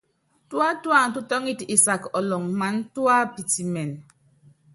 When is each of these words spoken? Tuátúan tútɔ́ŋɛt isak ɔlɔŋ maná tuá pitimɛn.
Tuátúan 0.49 1.11
tútɔ́ŋɛt 1.13 1.59
isak 1.75 2.01
ɔlɔŋ 2.17 2.43
maná 2.59 2.79
tuá 2.93 3.15
pitimɛn. 3.33 3.89